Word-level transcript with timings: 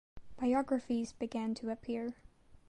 Biographies 0.35 1.13
began 1.13 1.53
to 1.53 1.69
appear. 1.69 2.15